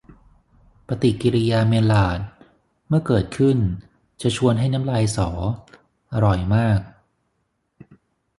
[0.87, 2.19] ปฏิกริยาเมลลาร์ด
[2.87, 3.57] เมื่อเกิดขึ้น
[4.21, 5.29] จะชวนให้น้ำลายสอ
[6.13, 6.79] อร่อยมาก